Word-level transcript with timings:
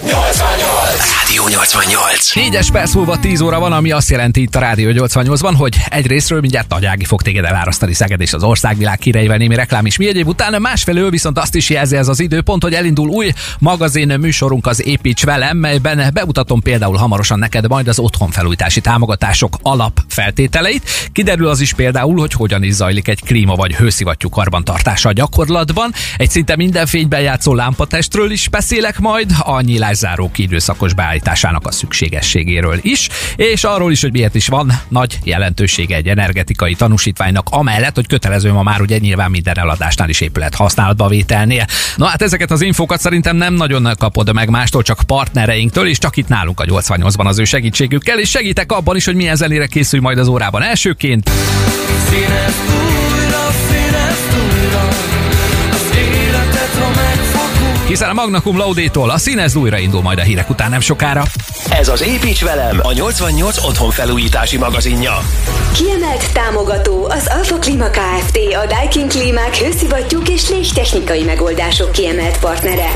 No 0.00 0.24
es 0.24 0.30
extraño 0.30 0.81
Rádió 1.32 1.48
88. 1.48 2.32
4-es 2.34 2.68
perc 2.72 2.94
múlva 2.94 3.18
10 3.18 3.40
óra 3.40 3.58
van, 3.58 3.72
ami 3.72 3.90
azt 3.90 4.10
jelenti 4.10 4.42
itt 4.42 4.54
a 4.54 4.58
Rádió 4.58 4.90
88-ban, 4.92 5.54
hogy 5.56 5.76
egyrésztről 5.88 6.40
mindjárt 6.40 6.68
Nagy 6.68 6.84
Ági 6.84 7.04
fog 7.04 7.22
téged 7.22 7.44
elárasztani 7.44 7.94
Szeged 7.94 8.20
és 8.20 8.32
az 8.32 8.42
országvilág 8.42 9.00
híreivel 9.00 9.36
némi 9.36 9.54
reklám 9.54 9.86
is 9.86 9.96
mi 9.96 10.08
egyéb 10.08 10.26
után, 10.26 10.60
másfelől 10.60 11.10
viszont 11.10 11.38
azt 11.38 11.54
is 11.54 11.70
jelzi 11.70 11.96
ez 11.96 12.08
az 12.08 12.20
időpont, 12.20 12.62
hogy 12.62 12.74
elindul 12.74 13.08
új 13.08 13.32
magazin 13.58 14.18
műsorunk 14.20 14.66
az 14.66 14.86
Építs 14.86 15.24
velem, 15.24 15.56
melyben 15.56 16.10
bemutatom 16.12 16.60
például 16.60 16.96
hamarosan 16.96 17.38
neked 17.38 17.68
majd 17.68 17.88
az 17.88 17.98
otthonfelújítási 17.98 18.80
támogatások 18.80 19.56
alapfeltételeit. 19.62 20.90
Kiderül 21.12 21.48
az 21.48 21.60
is 21.60 21.72
például, 21.72 22.18
hogy 22.18 22.32
hogyan 22.32 22.62
is 22.62 22.72
zajlik 22.72 23.08
egy 23.08 23.20
klíma 23.22 23.54
vagy 23.54 23.74
hőszivattyú 23.74 24.28
karbantartása 24.28 25.08
a 25.08 25.12
gyakorlatban. 25.12 25.92
Egy 26.16 26.30
szinte 26.30 26.56
minden 26.56 26.86
fényben 26.86 27.20
játszó 27.20 27.54
lámpatestről 27.54 28.30
is 28.30 28.48
beszélek 28.48 28.98
majd, 28.98 29.30
a 29.38 29.60
nyílászáró 29.60 30.30
időszakos 30.36 30.92
beállításának 31.22 31.66
a 31.66 31.72
szükségességéről 31.72 32.78
is, 32.82 33.08
és 33.36 33.64
arról 33.64 33.92
is, 33.92 34.00
hogy 34.00 34.12
miért 34.12 34.34
is 34.34 34.48
van 34.48 34.72
nagy 34.88 35.18
jelentősége 35.24 35.96
egy 35.96 36.08
energetikai 36.08 36.74
tanúsítványnak, 36.74 37.46
amellett, 37.50 37.94
hogy 37.94 38.06
kötelező 38.06 38.52
ma 38.52 38.62
már 38.62 38.80
ugye 38.80 38.98
nyilván 38.98 39.30
minden 39.30 39.58
eladásnál 39.58 40.08
is 40.08 40.20
épület 40.20 40.54
használatba 40.54 41.08
vételnél. 41.08 41.66
Na 41.96 42.06
hát 42.06 42.22
ezeket 42.22 42.50
az 42.50 42.62
infókat 42.62 43.00
szerintem 43.00 43.36
nem 43.36 43.54
nagyon 43.54 43.88
kapod 43.98 44.32
meg 44.32 44.48
mástól, 44.48 44.82
csak 44.82 45.02
partnereinktől, 45.06 45.86
és 45.86 45.98
csak 45.98 46.16
itt 46.16 46.28
nálunk 46.28 46.60
a 46.60 46.64
88-ban 46.64 47.26
az 47.26 47.38
ő 47.38 47.44
segítségükkel, 47.44 48.18
és 48.18 48.30
segítek 48.30 48.72
abban 48.72 48.96
is, 48.96 49.04
hogy 49.04 49.14
milyen 49.14 49.36
zenére 49.36 49.66
készül 49.66 50.00
majd 50.00 50.18
az 50.18 50.28
órában 50.28 50.62
elsőként. 50.62 51.30
Újra, 52.12 53.01
Hiszen 57.92 58.08
a 58.08 58.12
Magna 58.12 58.40
Cum 58.40 58.56
Laude-tól 58.56 59.10
a 59.10 59.18
színez 59.18 59.54
újra 59.54 59.78
indul 59.78 60.02
majd 60.02 60.18
a 60.18 60.22
hírek 60.22 60.50
után 60.50 60.70
nem 60.70 60.80
sokára. 60.80 61.22
Ez 61.70 61.88
az 61.88 62.02
Építs 62.02 62.44
velem, 62.44 62.78
a 62.82 62.92
88 62.92 63.64
otthonfelújítási 63.64 64.56
magazinja. 64.56 65.18
Kiemelt 65.74 66.32
támogató 66.32 67.04
az 67.04 67.26
Alfa 67.36 67.58
Klima 67.58 67.90
Kft. 67.90 68.38
A 68.62 68.66
Daikin 68.66 69.08
Klímák 69.08 69.56
hőszivattyúk 69.56 70.28
és 70.28 70.48
légtechnikai 70.48 71.22
megoldások 71.22 71.92
kiemelt 71.92 72.38
partnere. 72.38 72.90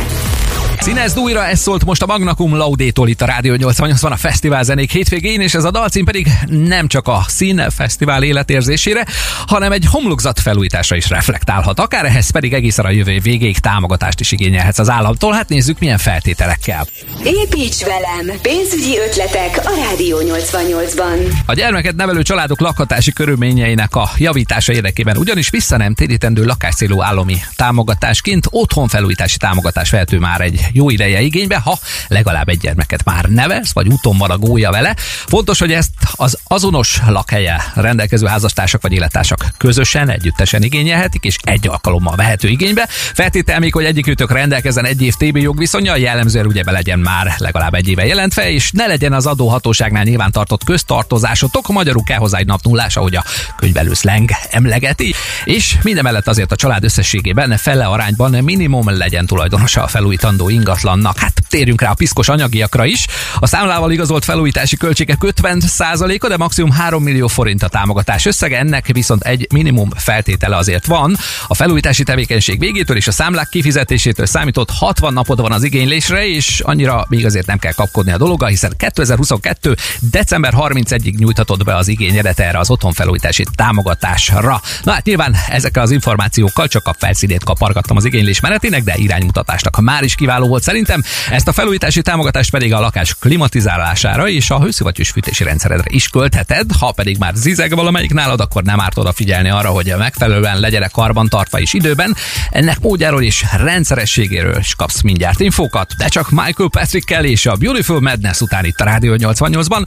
Színezd 0.81 1.19
újra, 1.19 1.47
ez 1.47 1.61
szólt 1.61 1.85
most 1.85 2.03
a 2.03 2.07
Magna 2.07 2.35
Cum 2.35 2.57
Laude-tól 2.57 3.09
itt 3.09 3.21
a 3.21 3.27
Rádió 3.27 3.55
88 3.55 4.01
van 4.01 4.13
a 4.13 4.17
fesztivál 4.17 4.63
zenék 4.63 4.91
hétvégén, 4.93 5.41
és 5.41 5.55
ez 5.55 5.65
a 5.65 5.71
dalcím 5.71 6.05
pedig 6.05 6.29
nem 6.49 6.89
csak 6.89 7.09
a 7.09 7.25
szín 7.29 7.71
fesztivál 7.71 8.23
életérzésére, 8.23 9.07
hanem 9.47 9.73
egy 9.73 9.85
homlokzat 9.91 10.41
felújításra 10.41 10.97
is 10.97 11.09
reflektálhat. 11.09 11.81
Akár 11.81 12.05
ehhez 12.05 12.31
pedig 12.31 12.53
egészen 12.53 12.85
a 12.85 12.91
jövő 12.91 13.19
végéig 13.19 13.59
támogatást 13.59 14.21
is 14.21 14.33
igényelhetsz 14.33 14.79
az 14.79 14.91
államtól. 14.91 15.33
Hát 15.33 15.49
nézzük, 15.49 15.79
milyen 15.79 15.99
feltételekkel. 15.99 16.87
Építs 17.25 17.85
velem! 17.85 18.39
Pénzügyi 18.43 18.99
ötletek 19.09 19.61
a 19.65 19.71
Rádió 19.89 20.19
88-ban. 20.21 21.33
A 21.47 21.55
gyermeket 21.55 21.95
nevelő 21.97 22.23
családok 22.23 22.61
lakhatási 22.61 23.13
körülményeinek 23.13 23.95
a 23.95 24.11
javítása 24.17 24.73
érdekében 24.73 25.17
ugyanis 25.17 25.51
vissza 25.51 25.77
nem 25.77 25.95
térítendő 25.95 26.45
lakáscélú 26.45 27.03
állami 27.03 27.37
támogatásként 27.57 28.47
otthonfelújítási 28.51 29.37
támogatás 29.37 29.91
vehető 29.91 30.19
már 30.19 30.41
egy 30.41 30.66
jó 30.73 30.91
ideje 30.91 31.21
igénybe, 31.21 31.57
ha 31.57 31.79
legalább 32.09 32.49
egy 32.49 32.59
gyermeket 32.59 33.05
már 33.05 33.25
nevelsz, 33.25 33.73
vagy 33.73 33.89
úton 33.89 34.19
van 34.19 34.31
a 34.31 34.39
gólya 34.39 34.71
vele. 34.71 34.95
Fontos, 35.27 35.59
hogy 35.59 35.73
ezt 35.73 35.91
az 36.13 36.39
azonos 36.45 37.01
lakhelye 37.07 37.73
rendelkező 37.75 38.27
házastársak 38.27 38.83
vagy 38.83 38.93
élettársak 38.93 39.47
közösen, 39.57 40.11
együttesen 40.11 40.63
igényelhetik, 40.63 41.25
és 41.25 41.37
egy 41.43 41.69
alkalommal 41.69 42.17
vehető 42.17 42.49
igénybe. 42.49 42.87
Feltétel 42.91 43.59
még, 43.59 43.73
hogy 43.73 43.85
egyikőtök 43.85 44.33
rendelkezzen 44.33 44.85
egy 44.85 45.03
év 45.03 45.15
TB 45.15 45.37
jogviszonya, 45.37 45.97
jellemzően 45.97 46.47
ugye 46.47 46.63
be 46.63 46.71
legyen 46.71 46.99
már 46.99 47.35
legalább 47.39 47.75
egy 47.75 47.89
éve 47.89 48.07
jelentve, 48.07 48.51
és 48.51 48.71
ne 48.71 48.87
legyen 48.87 49.13
az 49.13 49.27
adóhatóságnál 49.27 50.03
nyilván 50.03 50.33
tartott 50.33 50.65
köztartozásotok, 50.65 51.69
magyarul 51.69 52.03
kell 52.03 52.19
hozzá 52.19 52.39
egy 52.39 52.47
nap 52.47 52.63
nullás, 52.63 52.97
ahogy 52.97 53.17
a 53.17 53.25
könyvelő 53.57 53.93
slang 53.93 54.31
emlegeti, 54.51 55.15
és 55.45 55.79
mindemellett 55.83 56.29
azért 56.29 56.53
a 56.53 56.57
család 56.57 56.85
összességében 56.85 57.57
fele 57.57 57.85
arányban 57.87 58.31
minimum 58.31 58.97
legyen 58.97 59.27
tulajdonosa 59.27 59.83
a 59.83 59.87
felújítandó 59.87 60.49
ingatlannak. 60.57 61.19
Hát 61.19 61.43
térjünk 61.49 61.81
rá 61.81 61.91
a 61.91 61.95
piszkos 61.95 62.29
anyagiakra 62.29 62.85
is. 62.85 63.07
A 63.39 63.47
számlával 63.47 63.91
igazolt 63.93 64.25
felújítási 64.25 64.77
költségek 64.77 65.19
50%-a, 65.21 66.29
de 66.29 66.37
maximum 66.37 66.71
3 66.71 67.03
millió 67.03 67.27
forint 67.27 67.63
a 67.63 67.69
támogatás 67.69 68.27
összege, 68.27 68.59
ennek 68.59 68.87
viszont 68.87 69.23
egy 69.23 69.47
minimum 69.53 69.91
feltétele 69.97 70.57
azért 70.57 70.87
van. 70.87 71.17
A 71.47 71.55
felújítási 71.55 72.03
tevékenység 72.03 72.59
végétől 72.59 72.97
és 72.97 73.07
a 73.07 73.13
számlák 73.13 73.49
kifizetésétől 73.49 74.27
számított 74.27 74.71
60 74.71 75.13
napod 75.13 75.41
van 75.41 75.53
az 75.53 75.63
igénylésre, 75.63 76.27
és 76.27 76.61
annyira 76.61 77.07
még 77.09 77.25
azért 77.25 77.47
nem 77.47 77.59
kell 77.59 77.73
kapkodni 77.73 78.13
a 78.13 78.17
dologgal, 78.17 78.49
hiszen 78.49 78.73
2022. 78.77 79.75
december 80.01 80.53
31-ig 80.57 81.17
nyújthatod 81.19 81.65
be 81.65 81.77
az 81.77 81.89
igényedet 81.89 82.41
erre 82.41 82.59
az 82.59 82.71
otthonfelújítási 82.71 83.45
támogatásra. 83.55 84.61
Na 84.83 84.93
hát 84.93 85.05
nyilván 85.05 85.37
ezekkel 85.49 85.83
az 85.83 85.91
információkkal 85.91 86.69
csak 86.69 86.87
a 86.87 86.95
felszínét 86.99 87.45
kapargattam 87.45 87.97
az 87.97 88.05
igénylés 88.05 88.41
menetének, 88.41 88.83
de 88.83 88.95
iránymutatásnak 88.97 89.81
már 89.81 90.03
is 90.03 90.15
kiváló 90.15 90.46
volt 90.47 90.63
szerintem. 90.63 91.03
Ezt 91.31 91.49
a 91.49 91.53
felújítási 91.53 92.03
támogatást 92.03 92.51
pedig 92.51 92.73
a 92.73 92.81
lakás 92.81 93.15
klimatizálására 93.21 94.29
és 94.29 94.51
a 94.51 94.61
hőszivattyús 94.61 95.11
fűtési 95.11 95.45
rendszeredre 95.45 95.85
is 95.89 96.09
költheted. 96.09 96.71
Ha 96.79 96.93
pedig 96.93 97.19
már 97.19 97.35
zizeg 97.35 97.75
valamelyik 97.75 98.13
nálad, 98.13 98.41
akkor 98.41 98.63
nem 98.63 98.81
árt 98.81 98.99
odafigyelni 98.99 99.49
arra, 99.49 99.69
hogy 99.69 99.95
megfelelően 99.99 100.61
legyenek 100.61 100.91
karbantartva 100.91 101.59
is 101.59 101.73
időben. 101.73 102.17
Ennek 102.51 102.81
módjáról 102.81 103.23
és 103.23 103.45
rendszerességéről 103.57 104.59
is 104.59 104.75
kapsz 104.75 105.01
mindjárt 105.01 105.41
infókat, 105.41 105.93
de 105.99 106.09
csak 106.09 106.31
Michael 106.31 106.69
Patrickkel 106.71 107.25
és 107.25 107.47
a 107.47 107.55
Beautiful 107.55 108.01
Madness 108.01 108.41
után 108.41 108.65
itt 108.65 108.81
a 108.81 108.85
Rádió 108.85 109.15
88-ban, 109.19 109.87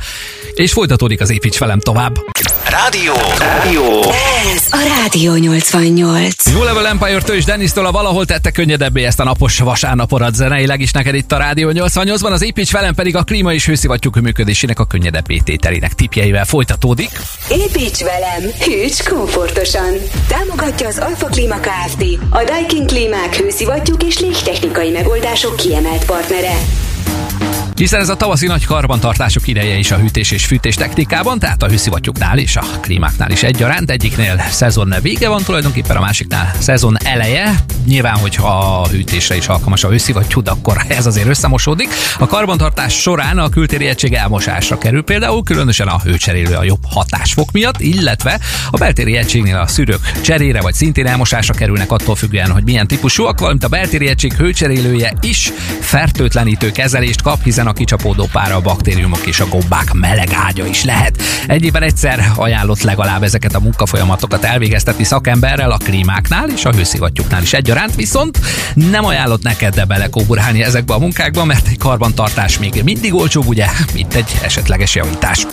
és 0.54 0.72
folytatódik 0.72 1.22
az 1.22 1.30
építs 1.30 1.58
velem 1.58 1.80
tovább. 1.80 2.16
Rádió, 2.70 3.14
rádió, 3.38 4.02
Ez 4.54 4.64
a 4.70 4.78
Rádió 4.98 5.36
88. 5.36 6.46
New 6.46 6.64
Level 6.64 6.88
Empire-től 6.88 7.36
és 7.36 7.44
Dennis-től 7.44 7.86
a 7.86 7.92
valahol 7.92 8.26
tette 8.26 8.52
könnyedebbé 8.52 9.04
ezt 9.04 9.20
a 9.20 9.24
napos 9.24 9.60
vasárnaporat 9.60 10.36
zeneileg 10.50 10.82
is 10.82 10.92
neked 10.92 11.16
itt 11.16 11.32
a 11.32 11.38
Rádió 11.38 11.70
88-ban, 11.74 12.32
az 12.32 12.44
építs 12.44 12.72
velem 12.72 12.94
pedig 12.94 13.16
a 13.16 13.24
klíma 13.24 13.54
és 13.54 13.66
hőszivattyúk 13.66 14.22
működésének 14.22 14.80
a 14.80 14.86
könnyedebb 14.86 15.26
tételének 15.44 15.94
tipjeivel 15.94 16.46
folytatódik. 16.46 17.10
Építs 17.50 18.04
velem! 18.04 18.52
Hűts 18.60 19.04
komfortosan! 19.04 19.94
Támogatja 20.28 20.88
az 20.88 20.98
Alfa 20.98 21.26
Klima 21.26 21.60
Kft. 21.60 22.04
A 22.30 22.44
Daikin 22.44 22.88
Klímák 22.88 23.36
hőszivattyúk 23.36 24.04
és 24.04 24.20
légtechnikai 24.20 24.90
megoldások 24.90 25.56
kiemelt 25.56 26.06
partnere. 26.06 26.54
Hiszen 27.80 28.00
ez 28.00 28.10
a 28.10 28.16
tavaszi 28.16 28.48
nagy 28.48 28.66
karbantartások 28.66 29.48
ideje 29.48 29.78
is 29.78 29.92
a 29.92 29.98
hűtés 29.98 30.32
és 30.32 30.46
fűtés 30.46 30.76
technikában, 30.76 31.40
tehát 31.40 31.64
a 31.64 31.68
hőszivattyúknál 31.68 32.38
és 32.38 32.56
a 32.56 32.64
klímáknál 32.82 33.32
is 33.32 33.44
egyaránt. 33.44 33.92
Egyiknél 33.92 34.42
szezon 34.50 34.94
vége 35.02 35.30
van 35.30 35.44
tulajdonképpen, 35.44 35.96
a 35.96 36.00
másiknál 36.00 36.54
szezon 36.58 36.98
eleje. 37.04 37.56
Nyilván, 37.86 38.18
hogyha 38.18 38.82
a 38.82 38.88
hűtésre 38.88 39.36
is 39.36 39.48
alkalmas 39.48 39.84
a 39.84 39.90
hőszivattyú, 39.90 40.42
akkor 40.46 40.78
ez 40.88 41.06
azért 41.06 41.28
összemosódik. 41.28 41.90
A 42.20 42.28
karbantartás 42.28 42.94
során 42.94 43.38
a 43.38 43.50
kültéri 43.50 43.88
egység 43.88 44.14
elmosásra 44.14 44.78
kerül 44.78 45.04
például, 45.04 45.44
különösen 45.44 45.88
a 45.88 46.00
hőcserélő 46.00 46.56
a 46.56 46.64
jobb 46.64 46.86
hatásfok 46.90 47.52
miatt, 47.52 47.80
illetve 47.80 48.40
a 48.72 48.78
beltéri 48.78 49.16
egységnél 49.16 49.58
a 49.58 49.68
szűrők 49.68 50.12
cserére 50.22 50.62
vagy 50.62 50.74
szintén 50.74 51.08
elmosásra 51.08 51.54
kerülnek 51.54 51.92
attól 51.92 52.16
függően, 52.16 52.52
hogy 52.52 52.64
milyen 52.64 52.88
típusúak, 52.88 53.40
valamint 53.40 53.64
a 53.64 53.68
beltéri 53.68 54.08
egység 54.08 54.34
hőcserélője 54.34 55.14
is 55.22 55.52
fertőtlenítő 55.80 56.72
kezelést 56.72 57.22
kap, 57.22 57.44
hiszen 57.44 57.68
a 57.70 57.74
kicsapódó 57.74 58.28
pára, 58.32 58.56
a 58.56 58.62
baktériumok 58.62 59.26
és 59.26 59.40
a 59.40 59.48
gombák 59.48 59.94
meleg 59.94 60.30
ágya 60.34 60.66
is 60.66 60.84
lehet. 60.84 61.22
Egy 61.48 61.64
évben 61.64 61.84
egyszer 61.84 62.32
ajánlott 62.36 62.82
legalább 62.82 63.24
ezeket 63.24 63.56
a 63.56 63.60
munkafolyamatokat 63.60 64.44
elvégeztetni 64.44 65.04
szakemberrel 65.04 65.72
a 65.72 65.78
klímáknál 65.78 66.50
és 66.50 66.66
a 66.66 66.72
hőszivattyúknál 66.72 67.42
is 67.42 67.54
egyaránt, 67.54 67.96
viszont 67.96 68.40
nem 68.74 69.06
ajánlott 69.06 69.44
neked 69.44 69.78
de 69.80 69.86
belekóburálni 69.86 70.64
ezekbe 70.64 70.94
a 70.94 71.00
munkákba, 71.00 71.46
mert 71.46 71.68
egy 71.68 71.78
karbantartás 71.78 72.60
még 72.60 72.82
mindig 72.84 73.14
olcsóbb, 73.14 73.48
ugye, 73.48 73.66
mint 73.94 74.14
egy 74.14 74.32
esetleges 74.42 74.96
javítás. 74.96 75.46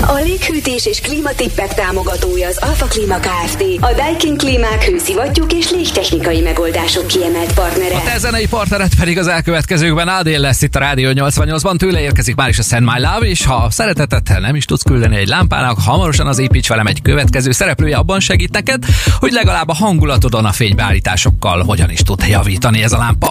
A 0.00 0.14
léghűtés 0.14 0.86
és 0.86 1.00
klímatippek 1.00 1.74
támogatója 1.74 2.48
az 2.48 2.58
Alfa 2.60 2.86
Klima 2.86 3.18
Kft. 3.18 3.62
A 3.80 3.92
Daikin 3.92 4.36
Klímák 4.36 4.82
hőszivattyúk 4.84 5.52
és 5.52 5.70
légtechnikai 5.70 6.40
megoldások 6.40 7.06
kiemelt 7.06 7.52
partnere. 7.52 7.94
A 7.94 8.02
te 8.02 8.18
zenei 8.18 8.46
partneret 8.46 8.94
pedig 8.94 9.18
az 9.18 9.26
elkövetkezőkben 9.26 10.08
Adél 10.08 10.38
lesz 10.38 10.62
itt 10.62 10.76
a 10.76 10.78
Rádió 10.78 11.10
88-ban, 11.54 11.76
tőle 11.76 12.00
érkezik 12.00 12.34
már 12.34 12.48
is 12.48 12.58
a 12.58 12.62
Send 12.62 12.84
My 12.84 13.00
Love, 13.00 13.26
és 13.26 13.44
ha 13.44 13.70
szeretetet 13.70 14.38
nem 14.40 14.54
is 14.54 14.64
tudsz 14.64 14.82
küldeni 14.82 15.16
egy 15.16 15.28
lámpának, 15.28 15.78
hamarosan 15.78 16.26
az 16.26 16.38
építs 16.38 16.68
velem 16.68 16.86
egy 16.86 17.02
következő 17.02 17.52
szereplője 17.52 17.96
abban 17.96 18.20
segít 18.20 18.52
neked, 18.52 18.84
hogy 19.18 19.32
legalább 19.32 19.68
a 19.68 19.74
hangulatodon 19.74 20.44
a 20.44 20.52
fénybeállításokkal 20.52 21.62
hogyan 21.62 21.90
is 21.90 22.00
tud 22.02 22.24
javítani 22.28 22.82
ez 22.82 22.92
a 22.92 22.98
lámpa. 22.98 23.28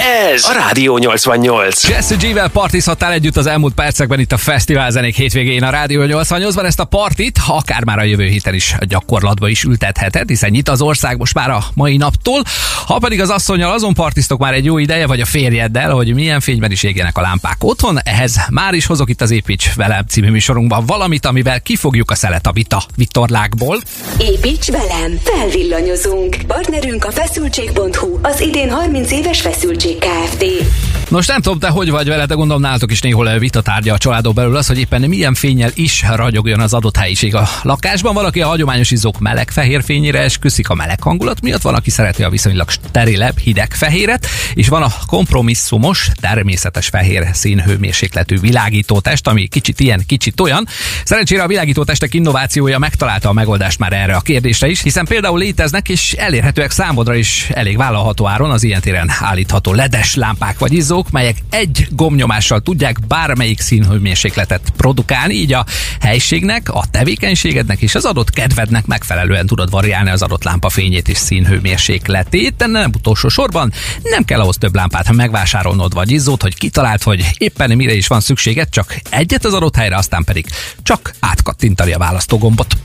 Ez 0.00 0.44
a 0.44 0.52
Rádió 0.52 0.98
88. 0.98 1.88
Jesse 1.88 2.14
G-vel 2.14 2.48
partizhattál 2.48 3.12
együtt 3.12 3.36
az 3.36 3.46
elmúlt 3.46 3.74
percekben 3.74 4.20
itt 4.20 4.32
a 4.32 4.36
Fesztivál 4.36 4.90
zenék 4.90 5.16
hétvégén 5.16 5.62
a 5.62 5.70
Rádió 5.70 6.02
88-ban. 6.04 6.64
Ezt 6.64 6.80
a 6.80 6.84
partit, 6.84 7.38
ha 7.38 7.54
akár 7.54 7.84
már 7.84 7.98
a 7.98 8.02
jövő 8.02 8.24
héten 8.24 8.54
is 8.54 8.74
a 8.80 8.84
gyakorlatba 8.84 9.48
is 9.48 9.62
ültetheted, 9.62 10.28
hiszen 10.28 10.50
nyit 10.50 10.68
az 10.68 10.80
ország 10.80 11.18
most 11.18 11.34
már 11.34 11.50
a 11.50 11.64
mai 11.74 11.96
naptól. 11.96 12.42
Ha 12.86 12.98
pedig 12.98 13.20
az 13.20 13.30
asszonyal 13.30 13.72
azon 13.72 13.94
partiztok 13.94 14.38
már 14.38 14.54
egy 14.54 14.64
jó 14.64 14.78
ideje, 14.78 15.06
vagy 15.06 15.20
a 15.20 15.24
férjeddel, 15.24 15.90
hogy 15.90 16.14
milyen 16.14 16.40
fényben 16.40 16.70
is 16.70 16.82
égjenek 16.82 17.18
a 17.18 17.20
lámpák 17.20 17.64
otthon, 17.64 17.98
ehhez 18.04 18.36
már 18.50 18.74
is 18.74 18.86
hozok 18.86 19.10
itt 19.10 19.20
az 19.20 19.30
Építs 19.30 19.74
velem 19.74 20.04
című 20.08 20.30
műsorunkban 20.30 20.86
valamit, 20.86 21.26
amivel 21.26 21.60
kifogjuk 21.60 22.10
a 22.10 22.14
szelet 22.14 22.46
a 22.46 22.52
vita 22.52 22.82
vitorlákból. 22.96 23.80
Építs 24.18 24.70
velem, 24.70 25.18
felvillanyozunk. 25.24 26.36
Partnerünk 26.46 27.04
a 27.04 27.10
feszültség.hu, 27.10 28.18
az 28.22 28.40
idén 28.40 28.70
30 28.70 29.10
éves 29.10 29.40
feszültség 29.40 29.89
Kft. 29.98 30.99
Nos, 31.10 31.26
nem 31.26 31.40
tudom, 31.40 31.58
te 31.58 31.68
hogy 31.68 31.90
vagy 31.90 32.08
vele, 32.08 32.26
de 32.26 32.34
gondolom 32.34 32.62
nálatok 32.62 32.90
is 32.90 33.00
néhol 33.00 33.38
vitatárgya 33.38 33.94
a 33.94 33.98
családon 33.98 34.34
belül 34.34 34.56
az, 34.56 34.66
hogy 34.66 34.78
éppen 34.78 35.00
milyen 35.00 35.34
fényel 35.34 35.70
is 35.74 36.04
ragyogjon 36.14 36.60
az 36.60 36.74
adott 36.74 36.96
helyiség 36.96 37.34
a 37.34 37.48
lakásban. 37.62 38.14
Valaki 38.14 38.40
a 38.40 38.46
hagyományos 38.46 38.90
izzók 38.90 39.18
meleg 39.18 39.50
fehér 39.50 39.84
fényére 39.84 40.20
esküszik 40.20 40.68
a 40.68 40.74
meleg 40.74 41.02
hangulat 41.02 41.40
miatt, 41.40 41.62
van, 41.62 41.74
aki 41.74 41.90
szereti 41.90 42.22
a 42.22 42.28
viszonylag 42.28 42.70
sterilebb, 42.70 43.38
hideg 43.38 43.74
fehéret, 43.74 44.26
és 44.54 44.68
van 44.68 44.82
a 44.82 44.92
kompromisszumos, 45.06 46.10
természetes 46.20 46.88
fehér 46.88 47.28
színhőmérsékletű 47.32 48.38
világító 48.38 49.00
test, 49.00 49.26
ami 49.26 49.46
kicsit 49.46 49.80
ilyen, 49.80 50.02
kicsit 50.06 50.40
olyan. 50.40 50.66
Szerencsére 51.04 51.42
a 51.42 51.46
világító 51.46 51.84
testek 51.84 52.14
innovációja 52.14 52.78
megtalálta 52.78 53.28
a 53.28 53.32
megoldást 53.32 53.78
már 53.78 53.92
erre 53.92 54.14
a 54.14 54.20
kérdésre 54.20 54.68
is, 54.68 54.82
hiszen 54.82 55.04
például 55.04 55.38
léteznek 55.38 55.88
és 55.88 56.12
elérhetőek 56.12 56.70
számodra 56.70 57.14
is 57.14 57.48
elég 57.52 57.76
vállalható 57.76 58.26
áron 58.26 58.50
az 58.50 58.62
ilyen 58.62 58.80
téren 58.80 59.10
állítható 59.20 59.72
ledes 59.72 60.14
lámpák 60.14 60.58
vagy 60.58 60.72
izzók, 60.72 60.99
melyek 61.10 61.36
egy 61.50 61.86
gomnyomással 61.90 62.60
tudják 62.60 63.06
bármelyik 63.06 63.60
színhőmérsékletet 63.60 64.72
produkálni, 64.76 65.34
így 65.34 65.52
a 65.52 65.66
helységnek, 66.00 66.68
a 66.68 66.84
tevékenységednek 66.90 67.80
és 67.80 67.94
az 67.94 68.04
adott 68.04 68.30
kedvednek 68.30 68.86
megfelelően 68.86 69.46
tudod 69.46 69.70
variálni 69.70 70.10
az 70.10 70.22
adott 70.22 70.44
lámpa 70.44 70.68
fényét 70.68 71.08
és 71.08 71.18
színhőmérsékletét, 71.18 72.56
de 72.56 72.66
nem 72.66 72.90
utolsó 72.94 73.28
sorban 73.28 73.72
nem 74.02 74.24
kell 74.24 74.40
ahhoz 74.40 74.56
több 74.56 74.74
lámpát 74.74 75.12
megvásárolnod 75.12 75.94
vagy 75.94 76.10
izzót, 76.10 76.42
hogy 76.42 76.54
kitalált, 76.56 77.02
hogy 77.02 77.30
éppen 77.38 77.76
mire 77.76 77.94
is 77.94 78.06
van 78.06 78.20
szükséged, 78.20 78.68
csak 78.68 78.96
egyet 79.10 79.44
az 79.44 79.54
adott 79.54 79.76
helyre, 79.76 79.96
aztán 79.96 80.24
pedig 80.24 80.46
csak 80.82 81.14
átkattintani 81.20 81.92
a 81.92 81.98
választógombot. 81.98 82.76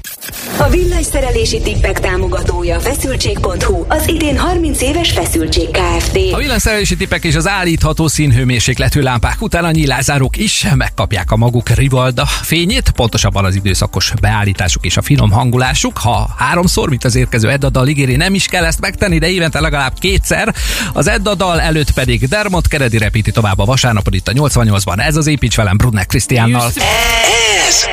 A 0.57 0.69
villanyszerelési 0.69 1.61
tippek 1.61 1.99
támogatója 1.99 2.79
feszültség.hu, 2.79 3.85
az 3.87 4.07
idén 4.07 4.37
30 4.37 4.81
éves 4.81 5.11
feszültség 5.11 5.69
Kft. 5.69 6.17
A 6.31 6.37
villanyszerelési 6.37 6.95
tippek 6.95 7.23
és 7.23 7.35
az 7.35 7.47
állítható 7.47 8.07
színhőmérsékletű 8.07 9.01
lámpák 9.01 9.41
után 9.41 9.63
a 9.63 9.71
nyílázárók 9.71 10.37
is 10.37 10.65
megkapják 10.75 11.31
a 11.31 11.35
maguk 11.35 11.69
rivalda 11.69 12.25
fényét, 12.25 12.89
pontosabban 12.89 13.45
az 13.45 13.55
időszakos 13.55 14.13
beállításuk 14.21 14.85
és 14.85 14.97
a 14.97 15.01
finom 15.01 15.31
hangulásuk. 15.31 15.97
Ha 15.97 16.29
háromszor, 16.37 16.89
mint 16.89 17.03
az 17.03 17.15
érkező 17.15 17.49
Eddadal 17.49 17.87
ígéri, 17.87 18.15
nem 18.15 18.33
is 18.33 18.45
kell 18.45 18.65
ezt 18.65 18.79
megtenni, 18.79 19.17
de 19.17 19.29
évente 19.29 19.59
legalább 19.59 19.93
kétszer. 19.99 20.53
Az 20.93 21.07
Eddadal 21.07 21.61
előtt 21.61 21.91
pedig 21.91 22.27
Dermot 22.27 22.67
Keredi 22.67 22.97
repíti 22.97 23.31
tovább 23.31 23.59
a 23.59 23.65
vasárnapot 23.65 24.15
itt 24.15 24.27
a 24.27 24.31
88-ban. 24.31 25.05
Ez 25.05 25.15
az 25.15 25.27
építs 25.27 25.55
velem 25.55 25.77
Brunner 25.77 26.05
Krisztiánnal. 26.05 26.71
Ez 27.67 27.85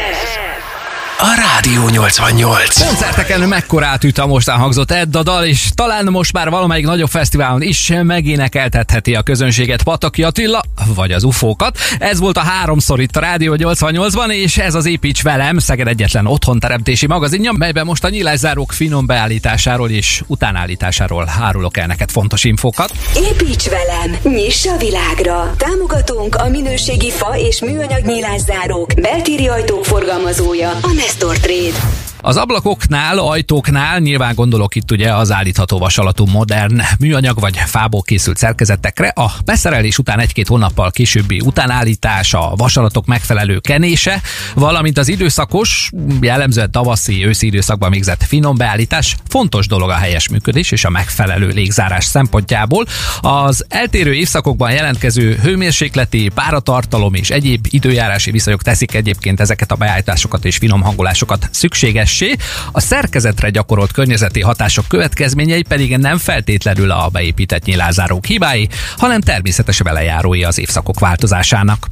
a 1.24 1.34
Rádió 1.36 1.88
88. 1.88 2.86
Koncerteken 2.86 3.40
mekkorát 3.40 4.04
üt 4.04 4.18
a 4.18 4.26
mostán 4.26 4.58
hangzott 4.58 4.90
Edda 4.90 5.22
dal, 5.22 5.44
és 5.44 5.68
talán 5.74 6.04
most 6.04 6.32
már 6.32 6.50
valamelyik 6.50 6.86
nagyobb 6.86 7.08
fesztiválon 7.08 7.62
is 7.62 7.92
megénekeltetheti 8.02 9.14
a 9.14 9.22
közönséget 9.22 9.82
Pataki 9.82 10.22
Attila, 10.22 10.60
vagy 10.94 11.12
az 11.12 11.24
ufókat. 11.24 11.78
Ez 11.98 12.18
volt 12.18 12.36
a 12.36 12.40
háromszor 12.40 13.00
itt 13.00 13.16
a 13.16 13.20
Rádió 13.20 13.54
88-ban, 13.58 14.30
és 14.30 14.58
ez 14.58 14.74
az 14.74 14.86
Építs 14.86 15.22
velem, 15.22 15.58
Szeged 15.58 15.86
egyetlen 15.86 16.26
otthonteremtési 16.26 17.06
magazinja, 17.06 17.52
melyben 17.52 17.86
most 17.86 18.04
a 18.04 18.08
nyilászárók 18.08 18.72
finom 18.72 19.06
beállításáról 19.06 19.90
és 19.90 20.22
utánállításáról 20.26 21.28
árulok 21.40 21.76
el 21.76 21.86
neked 21.86 22.10
fontos 22.10 22.44
infókat. 22.44 22.92
Építs 23.14 23.68
velem, 23.68 24.16
nyiss 24.22 24.66
a 24.66 24.76
világra! 24.76 25.54
Támogatónk 25.56 26.34
a 26.34 26.48
minőségi 26.48 27.10
fa 27.10 27.36
és 27.36 27.60
műanyag 27.60 28.04
nyílászárók, 28.04 28.94
beltéri 29.00 29.48
ajtók 29.48 29.84
forgalmazója, 29.84 30.70
a 30.70 30.92
Nestor 31.12 31.36
Trade. 31.36 32.11
Az 32.24 32.36
ablakoknál, 32.36 33.18
ajtóknál 33.18 33.98
nyilván 33.98 34.34
gondolok 34.34 34.74
itt 34.74 34.90
ugye 34.90 35.14
az 35.14 35.32
állítható 35.32 35.78
vasalatú 35.78 36.26
modern 36.26 36.80
műanyag 36.98 37.40
vagy 37.40 37.56
fából 37.56 38.02
készült 38.02 38.36
szerkezetekre. 38.36 39.08
A 39.08 39.30
beszerelés 39.44 39.98
után 39.98 40.18
egy-két 40.18 40.48
hónappal 40.48 40.90
későbbi 40.90 41.40
utánállítás, 41.40 42.34
a 42.34 42.52
vasalatok 42.56 43.06
megfelelő 43.06 43.58
kenése, 43.58 44.20
valamint 44.54 44.98
az 44.98 45.08
időszakos, 45.08 45.90
jellemzően 46.20 46.70
tavaszi, 46.70 47.26
őszi 47.26 47.46
időszakban 47.46 47.90
végzett 47.90 48.24
finom 48.24 48.56
beállítás 48.56 49.16
fontos 49.28 49.66
dolog 49.66 49.90
a 49.90 49.94
helyes 49.94 50.28
működés 50.28 50.70
és 50.70 50.84
a 50.84 50.90
megfelelő 50.90 51.48
légzárás 51.48 52.04
szempontjából. 52.04 52.84
Az 53.20 53.64
eltérő 53.68 54.14
évszakokban 54.14 54.70
jelentkező 54.70 55.38
hőmérsékleti, 55.42 56.30
páratartalom 56.34 57.14
és 57.14 57.30
egyéb 57.30 57.66
időjárási 57.70 58.30
viszonyok 58.30 58.62
teszik 58.62 58.94
egyébként 58.94 59.40
ezeket 59.40 59.72
a 59.72 59.76
beállításokat 59.76 60.44
és 60.44 60.56
finom 60.56 60.82
hangolásokat 60.82 61.48
szükséges 61.50 62.11
szükségessé, 62.12 62.36
a 62.72 62.80
szerkezetre 62.80 63.50
gyakorolt 63.50 63.92
környezeti 63.92 64.40
hatások 64.40 64.88
következményei 64.88 65.62
pedig 65.62 65.96
nem 65.96 66.18
feltétlenül 66.18 66.90
a 66.90 67.08
beépített 67.12 67.64
nyilázárók 67.64 68.24
hibái, 68.24 68.68
hanem 68.96 69.20
természetes 69.20 69.78
velejárói 69.78 70.44
az 70.44 70.58
évszakok 70.58 71.00
változásának. 71.00 71.88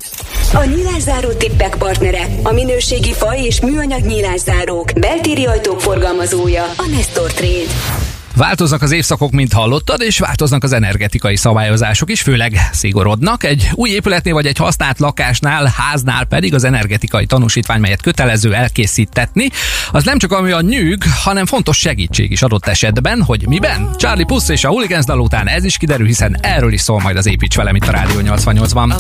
A 0.53 0.65
nyílászáró 0.65 1.33
tippek 1.33 1.77
partnere, 1.77 2.27
a 2.43 2.53
minőségi 2.53 3.13
fa 3.13 3.37
és 3.37 3.61
műanyag 3.61 4.07
nyílászárók, 4.07 4.93
beltéri 4.93 5.47
ajtók 5.47 5.81
forgalmazója, 5.81 6.65
a 6.65 6.87
Nestor 6.97 7.33
Trade. 7.33 8.10
Változnak 8.37 8.83
az 8.83 8.91
évszakok, 8.91 9.31
mint 9.31 9.53
hallottad, 9.53 10.01
és 10.01 10.19
változnak 10.19 10.63
az 10.63 10.73
energetikai 10.73 11.37
szabályozások 11.37 12.11
is, 12.11 12.21
főleg 12.21 12.69
szigorodnak. 12.73 13.45
Egy 13.45 13.71
új 13.73 13.91
épületnél 13.91 14.35
vagy 14.35 14.47
egy 14.47 14.57
használt 14.57 14.99
lakásnál, 14.99 15.73
háznál 15.77 16.25
pedig 16.25 16.55
az 16.55 16.65
energetikai 16.65 17.27
tanúsítvány, 17.27 17.81
melyet 17.81 18.03
kötelező 18.03 18.55
elkészítetni, 18.55 19.49
az 19.93 20.05
nem 20.05 20.19
csak 20.19 20.33
ami 20.33 20.51
a 20.51 20.61
nyűg, 20.61 21.03
hanem 21.23 21.47
fontos 21.47 21.79
segítség 21.79 22.31
is 22.31 22.43
adott 22.43 22.67
esetben, 22.67 23.23
hogy 23.23 23.49
miben? 23.49 23.91
Charlie 23.97 24.25
Puss 24.25 24.49
és 24.49 24.65
a 24.65 24.69
Hooligans 24.69 25.05
dal 25.05 25.21
után 25.21 25.49
ez 25.49 25.65
is 25.65 25.77
kiderül, 25.77 26.07
hiszen 26.07 26.39
erről 26.41 26.73
is 26.73 26.81
szól 26.81 27.01
majd 27.01 27.17
az 27.17 27.27
Építs 27.27 27.57
velem 27.57 27.77
itt 27.77 27.87
a 27.87 27.91
Rádió 27.91 28.21
88-ban. 28.23 28.99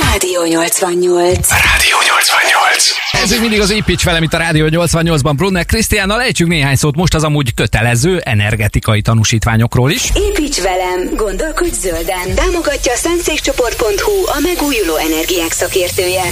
Rádió 0.00 0.44
88. 0.44 1.48
Rádió 1.50 1.96
88. 2.08 2.86
Ez 3.12 3.30
még 3.30 3.40
mindig 3.40 3.60
az 3.60 3.70
Építs 3.70 4.04
velem 4.04 4.22
itt 4.22 4.32
a 4.32 4.36
Rádió 4.36 4.66
88-ban 4.70 5.32
Brunner 5.36 5.64
Krisztiánnal 5.64 6.20
ejtsünk 6.22 6.50
néhány 6.50 6.76
szót 6.76 6.96
most 6.96 7.14
az 7.14 7.24
amúgy 7.24 7.54
kötelező 7.54 8.18
energetikai 8.18 9.02
tanúsítványokról 9.02 9.90
is. 9.90 10.10
Építs 10.14 10.60
velem, 10.60 11.14
gondolkodj 11.16 11.76
zölden. 11.80 12.34
Támogatja 12.34 12.92
a 12.92 12.96
szentszékcsoport.hu, 12.96 14.26
a 14.26 14.38
megújuló 14.42 14.96
energiák 14.96 15.52
szakértője. 15.52 16.22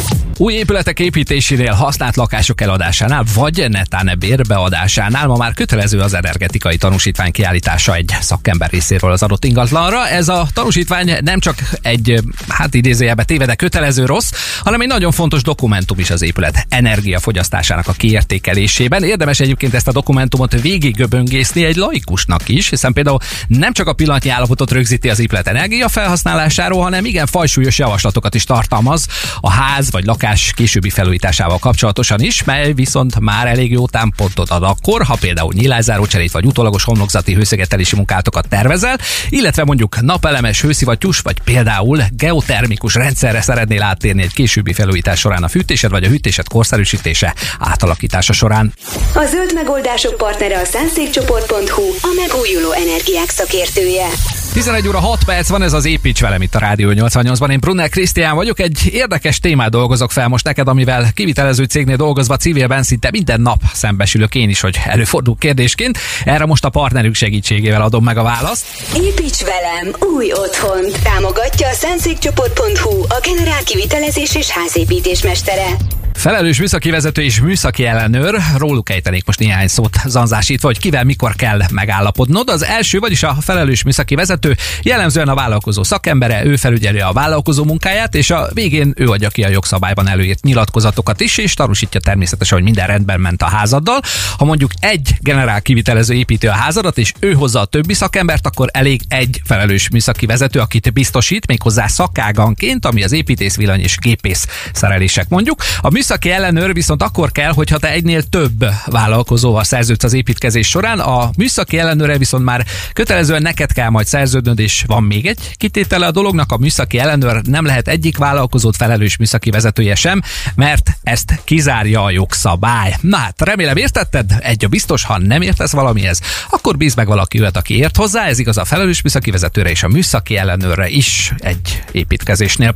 Új 0.41 0.53
épületek 0.53 1.01
építésénél, 1.01 1.73
használt 1.73 2.17
lakások 2.17 2.61
eladásánál, 2.61 3.25
vagy 3.35 3.67
netán 3.69 4.17
bérbeadásánál 4.19 5.27
ma 5.27 5.37
már 5.37 5.55
kötelező 5.55 5.99
az 6.01 6.15
energetikai 6.15 6.77
tanúsítvány 6.77 7.31
kiállítása 7.31 7.95
egy 7.95 8.17
szakember 8.21 8.71
részéről 8.71 9.13
az 9.13 9.23
adott 9.23 9.45
ingatlanra. 9.45 10.09
Ez 10.09 10.29
a 10.29 10.47
tanúsítvány 10.53 11.19
nem 11.21 11.41
csak 11.41 11.55
egy, 11.83 12.23
hát 12.49 12.75
idézőjelbe 12.75 13.25
tévede 13.25 13.55
kötelező 13.55 14.05
rossz, 14.05 14.31
hanem 14.63 14.81
egy 14.81 14.87
nagyon 14.87 15.13
fontos 15.13 15.43
dokumentum 15.43 15.99
is 15.99 16.11
az 16.11 16.23
épület 16.23 16.67
energiafogyasztásának 16.69 17.89
a 17.89 17.93
kiértékelésében. 17.93 19.03
Érdemes 19.03 19.41
egyébként 19.41 19.75
ezt 19.75 19.89
a 19.89 19.93
dokumentumot 19.93 20.61
végiggöböngészni 20.61 21.65
egy 21.65 21.77
laikusnak 21.77 22.49
is, 22.49 22.69
hiszen 22.69 22.93
például 22.93 23.19
nem 23.47 23.73
csak 23.73 23.87
a 23.87 23.93
pillanatnyi 23.93 24.31
állapotot 24.31 24.71
rögzíti 24.71 25.09
az 25.09 25.19
épület 25.19 25.49
energiafelhasználásáról, 25.49 26.83
hanem 26.83 27.05
igen 27.05 27.27
fajsúlyos 27.27 27.79
javaslatokat 27.79 28.35
is 28.35 28.45
tartalmaz 28.45 29.07
a 29.41 29.51
ház 29.51 29.91
vagy 29.91 30.05
lakás 30.05 30.29
későbbi 30.55 30.91
felújításával 30.91 31.59
kapcsolatosan 31.59 32.21
is, 32.21 32.45
mely 32.45 32.73
viszont 32.73 33.21
már 33.21 33.47
elég 33.47 33.71
jó 33.71 33.87
támpontot 33.87 34.51
ad 34.51 34.63
akkor, 34.63 35.03
ha 35.03 35.17
például 35.21 35.53
nyílászárócserét 35.57 36.33
vagy 36.33 36.45
utólagos 36.45 36.85
homlokzati 36.85 37.35
hőszigetelési 37.35 37.97
munkálatokat 37.97 38.49
tervezel, 38.49 38.99
illetve 39.29 39.65
mondjuk 39.65 40.01
napelemes 40.01 40.61
hőszivattyús 40.61 41.19
vagy 41.19 41.41
például 41.45 42.03
geotermikus 42.11 42.95
rendszerre 42.95 43.41
szeretnél 43.41 43.83
áttérni 43.83 44.23
egy 44.23 44.33
későbbi 44.33 44.73
felújítás 44.73 45.19
során 45.19 45.43
a 45.43 45.49
fűtésed 45.49 45.91
vagy 45.91 46.05
a 46.05 46.09
hűtésed 46.09 46.49
korszerűsítése, 46.49 47.35
átalakítása 47.59 48.33
során. 48.33 48.73
A 49.15 49.25
zöld 49.25 49.55
megoldások 49.55 50.17
partnere 50.17 50.61
a 50.61 50.65
szentszékcsoport.hu, 50.65 51.83
a 52.01 52.13
megújuló 52.17 52.73
energiák 52.73 53.31
szakértője. 53.31 54.09
11 54.53 54.89
óra 54.89 54.99
6 54.99 55.25
perc 55.25 55.49
van, 55.49 55.63
ez 55.63 55.73
az 55.73 55.85
Építs 55.85 56.21
velem 56.21 56.43
itt 56.43 56.55
a 56.55 56.59
Rádió 56.59 56.91
88-ban. 56.93 57.51
Én 57.51 57.61
Brunner 57.61 57.89
Krisztián 57.89 58.35
vagyok, 58.35 58.61
egy 58.61 58.89
érdekes 58.93 59.39
témát 59.39 59.71
dolgozok 59.71 60.11
fel 60.11 60.29
most 60.29 60.45
neked, 60.45 60.69
amivel 60.69 61.13
kivitelező 61.15 61.65
cégnél 61.65 61.97
dolgozva 61.97 62.37
civilben 62.37 62.83
szinte 62.83 63.11
minden 63.11 63.41
nap 63.41 63.61
szembesülök 63.73 64.35
én 64.35 64.49
is, 64.49 64.61
hogy 64.61 64.81
előfordul 64.85 65.37
kérdésként. 65.39 65.99
Erre 66.25 66.47
most 66.47 66.65
a 66.65 66.69
partnerük 66.69 67.15
segítségével 67.15 67.83
adom 67.83 68.05
meg 68.05 68.19
a 68.19 68.23
választ. 68.23 68.67
Építs 68.95 69.45
velem 69.45 69.95
új 70.15 70.33
otthon. 70.33 70.85
Támogatja 71.03 71.69
a 71.69 71.73
szentszékcsoport.hu, 71.73 73.03
a 73.03 73.21
generál 73.23 73.63
kivitelezés 73.63 74.35
és 74.35 74.49
házépítés 74.49 75.23
mestere. 75.23 76.00
Felelős 76.21 76.59
műszaki 76.59 76.91
vezető 76.91 77.23
és 77.23 77.41
műszaki 77.41 77.85
ellenőr, 77.85 78.41
róluk 78.57 78.91
ejtenék 78.91 79.25
most 79.27 79.39
néhány 79.39 79.69
szót 79.69 79.97
zanzásítva, 80.05 80.67
hogy 80.67 80.79
kivel 80.79 81.05
mikor 81.05 81.35
kell 81.35 81.61
megállapodnod. 81.73 82.49
Az 82.51 82.65
első, 82.65 82.99
vagyis 82.99 83.23
a 83.23 83.37
felelős 83.41 83.83
műszaki 83.83 84.15
vezető 84.15 84.57
jellemzően 84.83 85.29
a 85.29 85.35
vállalkozó 85.35 85.83
szakembere, 85.83 86.45
ő 86.45 86.57
felügyeli 86.57 87.01
a 87.01 87.13
vállalkozó 87.13 87.65
munkáját, 87.65 88.15
és 88.15 88.31
a 88.31 88.49
végén 88.53 88.93
ő 88.97 89.09
adja 89.09 89.29
ki 89.29 89.43
a 89.43 89.49
jogszabályban 89.49 90.09
előírt 90.09 90.43
nyilatkozatokat 90.43 91.21
is, 91.21 91.39
és 91.39 91.55
tanúsítja 91.55 92.01
természetesen, 92.01 92.57
hogy 92.57 92.67
minden 92.67 92.87
rendben 92.87 93.21
ment 93.21 93.43
a 93.43 93.49
házaddal. 93.49 94.01
Ha 94.39 94.45
mondjuk 94.45 94.71
egy 94.81 95.15
generál 95.21 95.63
kivitelező 95.63 96.15
építi 96.15 96.47
a 96.47 96.53
házadat, 96.53 96.99
és 96.99 97.13
ő 97.21 97.33
hozza 97.33 97.61
a 97.61 97.65
többi 97.65 97.95
szakembert, 97.95 98.47
akkor 98.47 98.69
elég 98.73 99.01
egy 99.09 99.41
felelős 99.45 99.89
műszaki 99.91 100.27
vezető, 100.27 100.61
akit 100.61 100.93
biztosít 100.93 101.47
méghozzá 101.47 101.87
szakáganként, 101.87 102.87
ami 102.87 103.03
az 103.05 103.13
építész, 103.13 103.57
villany 103.57 103.81
és 103.81 103.97
gépész 103.97 104.47
szerelések 104.73 105.29
mondjuk. 105.29 105.63
A 105.81 105.91
műszaki 105.91 106.09
ellenőr 106.11 106.73
viszont 106.73 107.03
akkor 107.03 107.33
kell, 107.33 107.53
hogyha 107.53 107.79
te 107.79 107.91
egynél 107.91 108.23
több 108.23 108.65
vállalkozóval 108.87 109.65
szerződsz 109.65 110.05
az 110.05 110.13
építkezés 110.13 110.69
során. 110.69 110.99
A 110.99 111.31
műszaki 111.37 111.79
ellenőre 111.79 112.19
viszont 112.19 112.45
már 112.45 112.67
kötelezően 112.93 113.43
neked 113.43 113.73
kell 113.73 113.89
majd 113.89 114.07
szerződnöd, 114.07 114.59
és 114.59 114.85
van 114.87 115.03
még 115.03 115.27
egy 115.27 115.57
kitétele 115.57 116.07
a 116.07 116.11
dolognak, 116.11 116.53
a 116.53 116.57
műszaki 116.57 116.99
ellenőr 116.99 117.43
nem 117.43 117.65
lehet 117.65 117.89
egyik 117.89 118.17
vállalkozót 118.17 118.77
felelős 118.77 119.17
műszaki 119.17 119.51
vezetője 119.51 119.95
sem, 119.95 120.23
mert 120.55 120.91
ezt 121.03 121.41
kizárja 121.45 122.03
a 122.03 122.11
jogszabály. 122.11 122.97
Na 123.01 123.17
hát, 123.17 123.43
remélem 123.43 123.77
értetted, 123.77 124.31
egy 124.41 124.65
a 124.65 124.69
biztos, 124.69 125.05
ha 125.05 125.19
nem 125.19 125.43
értesz 125.43 125.73
valamihez, 125.73 126.21
akkor 126.51 126.77
bíz 126.77 126.95
meg 126.95 127.07
valaki 127.07 127.41
olyat, 127.41 127.57
aki 127.57 127.77
ért 127.77 127.97
hozzá, 127.97 128.25
ez 128.25 128.39
igaz 128.39 128.59
a 128.59 128.65
felelős 128.65 129.03
műszaki 129.03 129.31
vezetőre 129.31 129.71
és 129.71 129.83
a 129.83 129.89
műszaki 129.89 130.37
ellenőrre 130.37 130.89
is 130.89 131.33
egy 131.39 131.83
építkezésnél. 131.93 132.75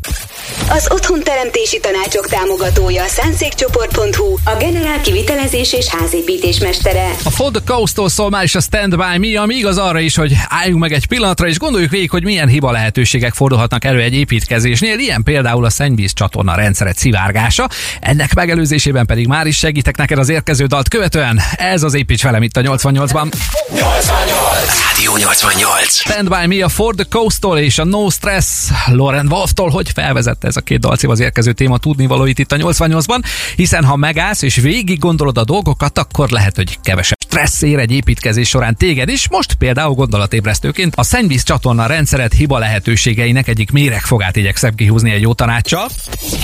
Az 0.69 0.89
otthonteremtési 0.91 1.81
tanácsok 1.81 2.27
támogatója 2.29 3.03
a 3.03 3.09
szánszékcsoport.hu, 3.25 4.35
a 4.45 4.57
generál 4.59 5.01
kivitelezés 5.01 5.73
és 5.73 5.87
házépítés 5.87 6.59
mestere. 6.59 7.11
A 7.25 7.31
For 7.31 7.51
the 7.51 7.61
Coast-tól 7.67 8.09
szól 8.09 8.31
már 8.31 8.45
is 8.45 8.55
a 8.55 8.61
Stand 8.61 8.97
By 8.97 9.19
Me, 9.19 9.41
ami 9.41 9.55
igaz 9.55 9.79
arra 9.79 10.01
is, 10.01 10.17
hogy 10.17 10.35
álljunk 10.49 10.81
meg 10.81 10.93
egy 10.93 11.07
pillanatra, 11.07 11.47
és 11.47 11.59
gondoljuk 11.59 11.91
végig, 11.91 12.11
hogy 12.11 12.25
milyen 12.25 12.49
hiba 12.49 12.71
lehetőségek 12.71 13.35
fordulhatnak 13.35 13.85
elő 13.85 14.01
egy 14.01 14.15
építkezésnél, 14.15 14.99
ilyen 14.99 15.23
például 15.23 15.65
a 15.65 15.71
szennyvíz 15.71 16.13
csatorna 16.13 16.55
rendszeret 16.55 16.99
szivárgása. 16.99 17.69
Ennek 18.01 18.35
megelőzésében 18.35 19.07
pedig 19.07 19.27
már 19.27 19.47
is 19.47 19.57
segítek 19.57 19.97
neked 19.97 20.19
az 20.19 20.29
érkező 20.29 20.67
dalt 20.67 20.89
követően. 20.89 21.41
Ez 21.57 21.83
az 21.83 21.95
építs 21.95 22.23
velem 22.23 22.43
itt 22.43 22.57
a 22.57 22.61
88-ban. 22.61 23.33
88! 23.71 24.44
Rádió88. 25.15 25.89
Stand 25.89 26.29
by 26.29 26.57
me 26.57 26.65
a 26.65 26.69
Ford 26.69 26.97
the 26.97 27.07
Coastal 27.11 27.59
és 27.59 27.79
a 27.79 27.85
No 27.85 28.11
Stress 28.11 28.47
Loren 28.87 29.27
Wolftól, 29.31 29.71
hogy 29.71 29.91
felvezette 29.95 30.47
ez 30.49 30.57
a 30.57 30.61
két 30.61 30.81
dalcím 30.81 31.11
az 31.11 31.21
érkező 31.21 31.53
téma 31.53 31.79
tudnivalóit 31.79 32.39
itt 32.39 32.53
a 32.53 32.57
88-ban, 32.57 33.23
hiszen 33.57 33.85
ha 33.85 33.97
megállsz 33.97 34.43
és 34.43 34.57
végig 34.57 34.99
gondolod 34.99 35.39
a 35.39 35.45
dolgokat, 35.45 35.99
akkor 35.99 36.29
lehet, 36.29 36.57
hogy 36.57 36.79
kevesebb 36.83 37.19
stressz 37.27 37.63
ér 37.63 37.79
egy 37.79 37.91
építkezés 37.91 38.49
során 38.49 38.77
téged 38.77 39.09
is, 39.09 39.29
most 39.29 39.55
például 39.55 39.95
gondolatébresztőként 39.95 40.95
a 40.97 41.03
szennyvíz 41.03 41.43
csatorna 41.43 41.87
rendszeret 41.87 42.33
hiba 42.33 42.59
lehetőségeinek 42.59 43.49
egyik 43.49 43.71
méregfogát 43.71 44.37
igyekszem 44.37 44.75
kihúzni 44.75 45.11
egy 45.11 45.23
jó 45.23 45.33
tanácsa. 45.33 45.87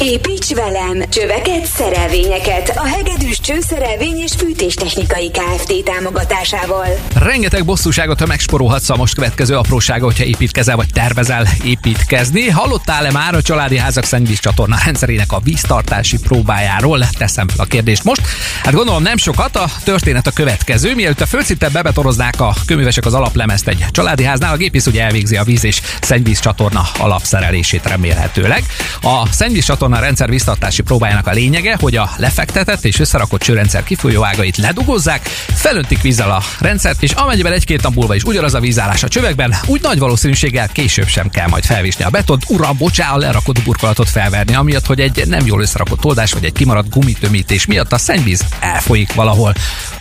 Építs 0.00 0.54
velem 0.54 1.08
csöveket, 1.08 1.66
szerelvényeket 1.66 2.72
a 2.76 2.86
Hegedűs 2.86 3.40
Csőszerelvény 3.40 4.16
és 4.16 4.32
Fűtéstechnikai 4.38 5.30
Kft. 5.30 5.84
támogatásával. 5.84 6.86
Rengeteg 7.14 7.64
bosszúságot 7.64 8.16
tömegspor 8.16 8.59
megsporolhatsz 8.60 8.90
a 8.90 8.96
most 8.96 9.14
következő 9.14 9.56
aprósága, 9.56 10.04
hogyha 10.04 10.24
építkezel 10.24 10.76
vagy 10.76 10.92
tervezel 10.92 11.46
építkezni. 11.64 12.48
Hallottál-e 12.48 13.10
már 13.10 13.34
a 13.34 13.42
családi 13.42 13.76
házak 13.78 14.04
szennyvíz 14.04 14.40
csatorna 14.40 14.76
rendszerének 14.84 15.32
a 15.32 15.40
víztartási 15.44 16.18
próbájáról? 16.18 17.06
Teszem 17.18 17.48
fel 17.48 17.64
a 17.64 17.68
kérdést 17.68 18.04
most. 18.04 18.20
Hát 18.62 18.74
gondolom 18.74 19.02
nem 19.02 19.16
sokat, 19.16 19.56
a 19.56 19.70
történet 19.84 20.26
a 20.26 20.30
következő. 20.30 20.94
Mielőtt 20.94 21.20
a 21.20 21.26
földszinten 21.26 21.72
bebetoroznák 21.72 22.40
a 22.40 22.54
kőművesek 22.66 23.06
az 23.06 23.14
alaplemezt 23.14 23.68
egy 23.68 23.84
családi 23.90 24.24
háznál, 24.24 24.52
a 24.52 24.56
gépész 24.56 24.86
ugye 24.86 25.02
elvégzi 25.02 25.36
a 25.36 25.44
víz 25.44 25.64
és 25.64 25.80
szennyvíz 26.00 26.40
csatorna 26.40 26.88
alapszerelését 26.98 27.86
remélhetőleg. 27.86 28.64
A 29.02 29.26
szennyvíz 29.30 29.64
csatorna 29.64 30.00
rendszer 30.00 30.28
víztartási 30.28 30.82
próbájának 30.82 31.26
a 31.26 31.32
lényege, 31.32 31.76
hogy 31.80 31.96
a 31.96 32.10
lefektetett 32.16 32.84
és 32.84 32.98
összerakott 32.98 33.40
csőrendszer 33.40 33.84
kifolyó 33.84 34.24
ágait 34.24 34.56
ledugozzák, 34.56 35.28
felöntik 35.54 36.02
vízzel 36.02 36.30
a 36.30 36.42
rendszert, 36.58 37.02
és 37.02 37.12
amennyiben 37.12 37.52
egy-két 37.52 37.82
nap 37.82 38.14
is 38.14 38.22
ugyanaz 38.22 38.49
a 38.54 38.60
vízállás 38.60 39.02
a 39.02 39.08
csövekben, 39.08 39.54
úgy 39.66 39.80
nagy 39.82 39.98
valószínűséggel 39.98 40.68
később 40.68 41.06
sem 41.08 41.30
kell 41.30 41.48
majd 41.48 41.64
felvisni 41.64 42.04
a 42.04 42.10
betont, 42.10 42.44
uram, 42.48 42.76
bocsá, 42.76 43.12
a 43.12 43.18
lerakott 43.18 43.62
burkolatot 43.62 44.08
felverni, 44.08 44.54
amiatt, 44.54 44.86
hogy 44.86 45.00
egy 45.00 45.26
nem 45.26 45.46
jól 45.46 45.62
összerakott 45.62 46.04
oldás 46.04 46.32
vagy 46.32 46.44
egy 46.44 46.52
kimaradt 46.52 46.90
gumitömítés 46.90 47.66
miatt 47.66 47.92
a 47.92 47.98
szennyvíz 47.98 48.44
elfolyik 48.60 49.14
valahol. 49.14 49.54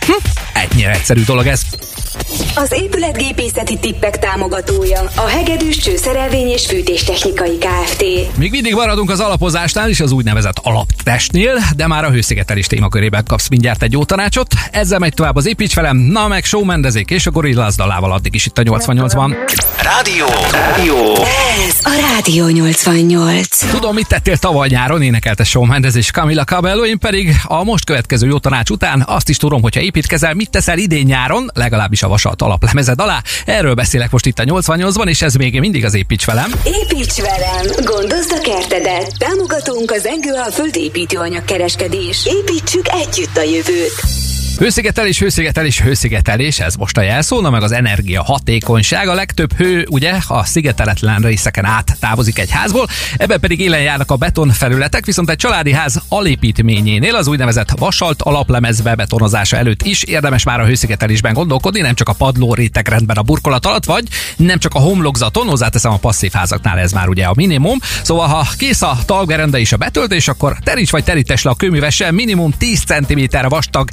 Hm, 0.06 0.28
ennyire 0.52 0.90
egyszerű 0.90 1.24
dolog 1.24 1.46
ez. 1.46 1.62
Az 2.54 2.72
épületgépészeti 2.72 3.78
tippek 3.78 4.18
támogatója 4.18 5.00
a 5.16 5.26
Hegedűs 5.26 5.76
Csőszerelvény 5.76 6.48
és 6.48 6.66
Fűtéstechnikai 6.66 7.58
Kft. 7.58 8.04
Még 8.36 8.50
mindig 8.50 8.74
maradunk 8.74 9.10
az 9.10 9.20
alapozásnál 9.20 9.88
és 9.88 10.00
az 10.00 10.12
úgynevezett 10.12 10.58
alaptestnél, 10.62 11.58
de 11.76 11.86
már 11.86 12.04
a 12.04 12.10
hőszigetelés 12.10 12.66
témakörében 12.66 13.24
kapsz 13.24 13.48
mindjárt 13.48 13.82
egy 13.82 13.92
jó 13.92 14.04
tanácsot. 14.04 14.54
Ezzel 14.70 14.98
megy 14.98 15.14
tovább 15.14 15.36
az 15.36 15.46
építs 15.46 15.74
velem, 15.74 15.96
na 15.96 16.28
meg 16.28 16.44
show 16.44 16.64
mendezék 16.64 17.10
és 17.10 17.26
a 17.26 17.30
Gorillaz 17.30 17.76
dalával 17.76 18.12
addig 18.12 18.34
is 18.34 18.46
itt 18.46 18.58
a 18.58 18.62
88-ban. 18.62 19.34
Rádió. 19.82 20.26
Rádió. 20.52 21.14
Ez 21.68 21.76
a 21.82 22.12
Rádió 22.14 22.48
88. 22.48 23.70
Tudom, 23.70 23.94
mit 23.94 24.08
tettél 24.08 24.36
tavaly 24.36 24.68
nyáron, 24.68 25.02
énekelte 25.02 25.44
Shawn 25.44 25.66
Mendes 25.66 25.94
és 25.94 26.10
Camila 26.10 26.44
Cabello, 26.44 26.84
én 26.84 26.98
pedig 26.98 27.36
a 27.44 27.64
most 27.64 27.84
következő 27.84 28.26
jó 28.26 28.38
tanács 28.38 28.70
után 28.70 29.04
azt 29.06 29.28
is 29.28 29.36
tudom, 29.36 29.62
hogyha 29.62 29.80
építkezel, 29.80 30.34
mit 30.34 30.50
teszel 30.50 30.78
idén 30.78 31.04
nyáron, 31.06 31.50
legalábbis 31.54 31.99
a 32.02 32.08
vasalt 32.08 32.42
alaplemezed 32.42 33.00
alá. 33.00 33.22
Erről 33.44 33.74
beszélek 33.74 34.10
most 34.10 34.26
itt 34.26 34.38
a 34.38 34.44
88-ban, 34.44 35.08
és 35.08 35.22
ez 35.22 35.34
még 35.34 35.60
mindig 35.60 35.84
az 35.84 35.94
építs 35.94 36.24
velem. 36.24 36.52
Építs 36.64 37.20
velem! 37.20 37.66
Gondozd 37.84 38.32
a 38.32 38.40
kertedet! 38.40 39.18
Támogatunk 39.18 39.90
az 39.90 40.06
Engő 40.06 40.32
a 40.32 40.50
földépítőanyag 40.50 41.44
kereskedés. 41.44 42.26
Építsük 42.26 42.88
együtt 42.88 43.36
a 43.36 43.42
jövőt! 43.42 44.39
Hőszigetelés, 44.58 45.18
hőszigetelés, 45.18 45.80
hőszigetelés, 45.80 46.60
ez 46.60 46.74
most 46.74 46.96
a 46.96 47.00
jelszó, 47.00 47.40
na 47.40 47.50
meg 47.50 47.62
az 47.62 47.72
energia 47.72 48.22
hatékonyság. 48.22 49.08
A 49.08 49.14
legtöbb 49.14 49.52
hő 49.52 49.86
ugye 49.90 50.14
a 50.28 50.44
szigeteletlen 50.44 51.20
részeken 51.20 51.64
át 51.64 51.96
távozik 52.00 52.38
egy 52.38 52.50
házból, 52.50 52.86
ebben 53.16 53.40
pedig 53.40 53.60
élen 53.60 53.80
járnak 53.80 54.10
a 54.10 54.16
betonfelületek, 54.16 55.04
viszont 55.04 55.30
egy 55.30 55.36
családi 55.36 55.72
ház 55.72 56.02
alépítményénél 56.08 57.14
az 57.14 57.26
úgynevezett 57.26 57.70
vasalt 57.70 58.22
alaplemez 58.22 58.80
bebetonozása 58.80 59.56
előtt 59.56 59.82
is 59.82 60.02
érdemes 60.02 60.44
már 60.44 60.60
a 60.60 60.64
hőszigetelésben 60.64 61.32
gondolkodni, 61.32 61.80
nem 61.80 61.94
csak 61.94 62.08
a 62.08 62.12
padló 62.12 62.54
rétegrendben 62.54 63.16
a 63.16 63.22
burkolat 63.22 63.66
alatt, 63.66 63.84
vagy 63.84 64.08
nem 64.36 64.58
csak 64.58 64.74
a 64.74 64.78
homlokzaton, 64.78 65.46
hozzáteszem 65.46 65.92
a 65.92 65.96
passzív 65.96 66.32
házaknál 66.32 66.78
ez 66.78 66.92
már 66.92 67.08
ugye 67.08 67.24
a 67.24 67.32
minimum. 67.36 67.78
Szóval 68.02 68.26
ha 68.26 68.46
kész 68.58 68.82
a 68.82 68.98
talgerende 69.06 69.58
és 69.58 69.72
a 69.72 69.76
betöltés, 69.76 70.28
akkor 70.28 70.56
teríts 70.62 70.90
vagy 70.90 71.04
terítes 71.04 71.42
le 71.42 71.50
a 71.50 71.54
kőművessel 71.54 72.12
minimum 72.12 72.52
10 72.58 72.80
cm 72.80 73.20
vastag 73.48 73.90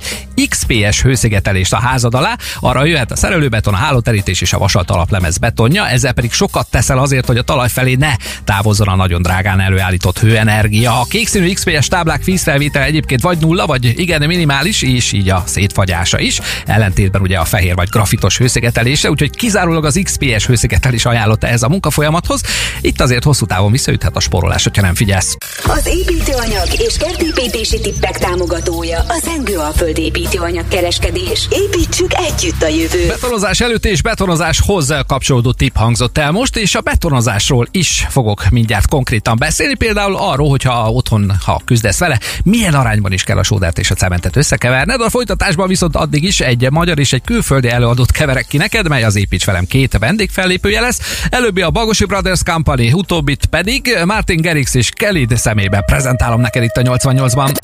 XPS 0.50 1.02
hőszigetelést 1.02 1.74
a 1.74 1.80
házad 1.80 2.16
alá, 2.16 2.36
arra 2.60 2.86
jöhet 2.86 3.12
a 3.12 3.16
szerelőbeton, 3.16 3.74
a 3.74 3.78
hálóterítés 3.78 4.42
és 4.42 4.54
a 4.54 4.58
vasalt 4.58 4.92
alaplemez 4.92 5.38
betonja, 5.38 5.88
ezzel 5.88 6.14
pedig 6.14 6.32
sokat 6.32 6.68
teszel 6.70 6.98
azért, 6.98 7.26
hogy 7.26 7.38
a 7.38 7.42
talaj 7.42 7.70
felé 7.70 7.96
ne 7.96 8.16
távozzon 8.44 8.88
a 8.88 8.96
nagyon 8.96 9.22
drágán 9.22 9.60
előállított 9.60 10.20
hőenergia. 10.20 11.00
A 11.00 11.06
kékszínű 11.10 11.54
XPS 11.54 11.88
táblák 11.88 12.24
vízfelvétele 12.24 12.86
egyébként 12.86 13.22
vagy 13.22 13.38
nulla, 13.38 13.66
vagy 13.66 14.00
igen 14.00 14.28
minimális, 14.28 14.82
és 14.82 15.12
így 15.12 15.30
a 15.30 15.44
szétfagyása 15.46 16.20
is, 16.20 16.40
ellentétben 16.66 17.22
ugye 17.22 17.38
a 17.38 17.46
fehér 17.46 17.76
vagy 17.76 17.90
grafitos 17.90 18.38
hőszigetelése, 18.38 19.10
úgyhogy 19.10 19.30
kizárólag 19.30 19.86
az 19.86 20.00
XPS 20.04 20.46
hőszigetelés 20.46 21.06
ajánlotta 21.06 21.48
ez 21.48 21.64
a 21.64 21.70
munkafolyamathoz. 21.70 22.42
Itt 22.82 23.02
azért 23.02 23.24
hosszú 23.24 23.46
távon 23.46 23.72
visszaüthet 23.72 24.16
a 24.16 24.20
sporolás, 24.20 24.64
hogyha 24.64 24.82
nem 24.82 24.96
figyelsz. 24.96 25.36
Az 25.64 25.88
építőanyag 25.88 26.68
és 26.78 26.98
kertépítési 26.98 27.80
tippek 27.82 28.18
támogatója 28.18 29.00
az 29.08 29.24
Engő 29.38 29.58
a 29.58 29.72
földépítőanyag 29.76 30.26
építőanyagkereskedés. 30.28 31.48
Építsük 31.50 32.14
együtt 32.14 32.62
a 32.62 32.68
jövőt. 32.68 33.08
Betonozás 33.08 33.60
előtt 33.60 33.86
és 33.86 34.02
betonozáshoz 34.02 34.94
kapcsolódó 35.08 35.52
tip 35.52 35.76
hangzott 35.76 36.18
el 36.18 36.32
most, 36.32 36.58
és 36.58 36.76
a 36.76 36.82
betonozásról 36.82 37.68
is 37.72 38.06
fogok 38.10 38.50
mindjárt 38.50 38.88
konkrétan 38.88 39.38
beszélni. 39.38 39.76
Például 39.76 40.16
arról, 40.16 40.50
hogyha 40.50 40.92
otthon, 40.92 41.32
ha 41.46 41.62
küzdesz 41.66 42.00
vele, 42.00 42.20
milyen 42.44 42.74
arányban 42.74 43.12
is 43.12 43.24
kell 43.24 43.38
a 43.38 43.44
sódát 43.44 43.80
és 43.80 43.92
a 43.92 43.96
cementet 43.96 44.36
összekeverned. 44.36 45.02
A 45.02 45.10
folytatásban 45.10 45.68
viszont 45.68 45.96
addig 45.96 46.24
is 46.24 46.40
egy 46.40 46.72
magyar 46.72 47.00
és 47.00 47.14
egy 47.14 47.24
külföldi 47.24 47.70
előadót 47.70 48.12
keverek 48.12 48.46
ki 48.48 48.58
neked, 48.58 48.88
mely 48.88 49.04
az 49.04 49.16
építs 49.16 49.46
velem 49.46 49.66
két 49.66 49.98
vendégfellépője 50.00 50.82
lesz. 50.82 51.00
Előbbi 51.30 51.62
a 51.62 51.70
Bagosi 51.70 52.06
Brothers 52.06 52.44
Company, 52.44 52.92
utóbbit 52.92 53.46
pedig 53.46 53.98
Martin 54.06 54.42
Gerix 54.42 54.74
és 54.74 54.90
Kelly 54.90 55.28
szemébe 55.36 55.82
prezentálom 55.86 56.42
neked 56.42 56.64
itt 56.64 56.76
a 56.76 56.82
88-ban. 56.82 57.56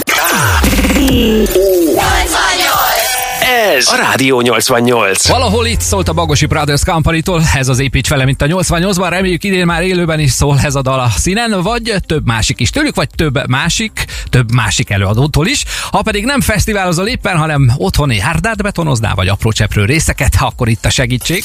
Ez 3.77 3.87
a 3.87 3.95
Rádió 3.95 4.41
88. 4.41 5.27
Valahol 5.27 5.65
itt 5.65 5.79
szólt 5.79 6.07
a 6.07 6.13
Bagosi 6.13 6.45
Brothers 6.45 6.83
Company-tól, 6.83 7.41
ez 7.55 7.67
az 7.67 7.79
építs 7.79 8.09
vele, 8.09 8.25
mint 8.25 8.41
a 8.41 8.45
88-ban, 8.45 9.07
reméljük 9.09 9.43
idén 9.43 9.65
már 9.65 9.83
élőben 9.83 10.19
is 10.19 10.31
szól 10.31 10.59
ez 10.63 10.75
a 10.75 10.81
dal 10.81 10.99
a 10.99 11.09
színen, 11.17 11.61
vagy 11.61 11.95
több 12.05 12.25
másik 12.25 12.59
is 12.59 12.69
tőlük, 12.69 12.95
vagy 12.95 13.09
több 13.15 13.47
másik, 13.47 14.05
több 14.29 14.51
másik 14.51 14.89
előadótól 14.89 15.47
is. 15.47 15.63
Ha 15.91 16.01
pedig 16.01 16.25
nem 16.25 16.41
fesztiválozol 16.41 17.07
éppen, 17.07 17.37
hanem 17.37 17.71
otthoni 17.77 18.15
járdát 18.15 18.61
betonoznál, 18.61 19.15
vagy 19.15 19.27
apró 19.27 19.51
cseprő 19.51 19.85
részeket, 19.85 20.33
akkor 20.39 20.67
itt 20.67 20.85
a 20.85 20.89
segítség. 20.89 21.43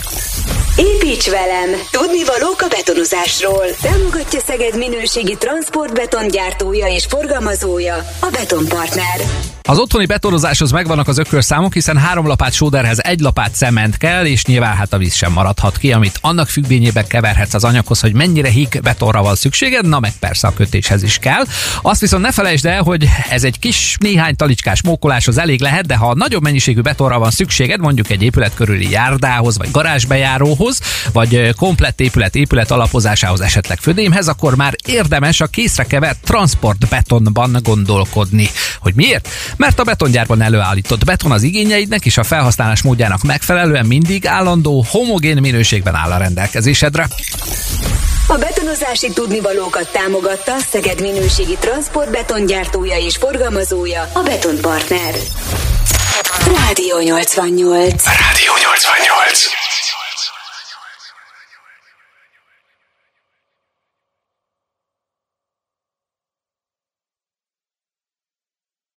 Építs 0.77 1.31
velem! 1.31 1.71
Tudni 1.91 2.25
valók 2.25 2.61
a 2.61 2.69
betonozásról. 2.69 3.65
Támogatja 3.81 4.41
Szeged 4.47 4.79
minőségi 4.79 5.37
transportbetongyártója 5.39 6.87
és 6.87 7.05
forgalmazója, 7.09 7.95
a 8.21 8.29
Betonpartner. 8.33 9.58
Az 9.69 9.79
otthoni 9.79 10.07
betonozáshoz 10.07 10.71
megvannak 10.71 11.09
az 11.09 11.19
ökörszámok, 11.19 11.73
hiszen 11.73 11.97
három 11.97 12.27
lapát 12.27 12.53
sóderhez 12.53 12.99
egy 13.03 13.21
lapát 13.21 13.55
cement 13.55 13.97
kell, 13.97 14.25
és 14.27 14.45
nyilván 14.45 14.77
hát 14.77 14.93
a 14.93 14.99
víz 14.99 15.15
sem 15.15 15.33
maradhat 15.33 15.79
ki, 15.79 15.93
amit 15.93 16.19
annak 16.21 16.49
függvényében 16.49 17.07
keverhetsz 17.07 17.55
az 17.55 17.65
anyaghoz, 17.65 18.01
hogy 18.01 18.13
mennyire 18.15 18.49
híg 18.49 18.81
betonra 18.83 19.23
van 19.23 19.35
szükséged, 19.35 19.87
na 19.87 20.01
meg 20.01 20.13
persze 20.21 20.47
a 20.47 20.53
kötéshez 20.53 21.03
is 21.03 21.19
kell. 21.19 21.45
Azt 21.83 22.01
viszont 22.01 22.23
ne 22.23 22.33
felejtsd 22.33 22.67
el, 22.67 22.83
hogy 22.83 23.09
ez 23.31 23.45
egy 23.45 23.59
kis 23.59 23.97
néhány 24.01 24.37
talicskás 24.37 24.83
mókolás 24.83 25.27
az 25.27 25.39
elég 25.39 25.61
lehet, 25.61 25.87
de 25.87 25.97
ha 25.97 26.15
nagyobb 26.15 26.43
mennyiségű 26.43 26.81
betonra 26.81 27.19
van 27.19 27.31
szükséged, 27.31 27.81
mondjuk 27.81 28.11
egy 28.11 28.23
épület 28.23 28.55
körüli 28.55 28.91
járdához, 28.91 29.59
vagy 29.59 29.71
garázsbejáróhoz, 29.71 30.81
vagy 31.13 31.55
komplett 31.57 32.01
épület 32.01 32.35
épület 32.35 32.71
alapozásához, 32.71 33.41
esetleg 33.41 33.79
födémhez, 33.79 34.29
akkor 34.29 34.57
már 34.57 34.75
érdemes 34.87 35.41
a 35.41 35.47
készre 35.47 35.85
kevert 35.85 36.19
transportbetonban 36.25 37.57
gondolkodni. 37.63 38.49
Hogy 38.81 38.95
miért? 38.95 39.29
Mert 39.59 39.79
a 39.79 39.85
betongyárban 39.85 40.43
előállított 40.43 41.05
beton 41.05 41.33
az 41.33 41.43
igényeidnek 41.43 42.05
és 42.05 42.19
a 42.19 42.23
felhasználás 42.23 42.83
módjának 42.83 43.23
megfelelően 43.23 43.87
mindig 43.87 44.27
állandó, 44.27 44.85
homogén 44.91 45.37
minőségben 45.41 45.95
áll 45.95 46.11
a 46.11 46.17
rendelkezésedre. 46.17 47.09
A 48.27 48.37
betonozási 48.37 49.11
tudnivalókat 49.11 49.93
támogatta 49.93 50.59
Szeged 50.59 51.01
minőségi 51.01 51.57
transportbetongyártója 51.61 52.97
és 52.97 53.17
forgalmazója, 53.17 54.11
a 54.13 54.21
Betonpartner. 54.23 55.15
Rádió 56.47 56.99
88. 56.99 58.05
Rádió 58.05 58.53
88. 58.63 59.68